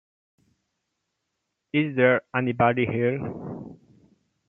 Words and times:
Is 1.73 1.95
There 1.95 2.21
Anybody 2.35 2.87
There? 2.87 3.19